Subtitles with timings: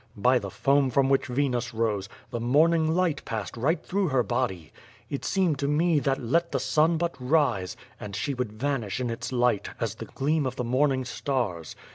[0.19, 4.23] ^ By the foam from which Venus rose, the morning light^ passed right through her
[4.23, 4.73] body.
[5.11, 9.11] It seemed to me that let the sun but rise, and she woidd vanish in
[9.11, 11.75] its light, as the gleam of the morning stars.